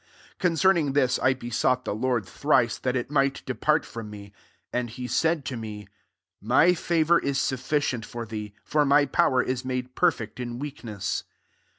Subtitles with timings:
[0.37, 4.33] ]8 Concerning this, I besought the Lord thrice, that it might depart from me.
[4.73, 5.87] 9 And he said to me,"
[6.55, 11.23] My favour is sufficient for thee: for [my] power is made perfect in weakness.